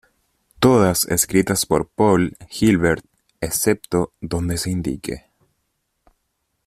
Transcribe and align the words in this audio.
Todas 0.57 1.05
escritas 1.09 1.67
por 1.67 1.87
Paul 1.87 2.35
Gilbert, 2.49 3.05
excepto 3.39 4.13
donde 4.19 4.57
se 4.57 4.71
indique. 4.71 5.27